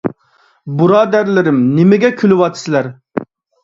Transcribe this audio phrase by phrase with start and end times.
[0.79, 2.95] بۇرادەرلىرىم، نېمىگە كۈلۈۋاتىسىلەر؟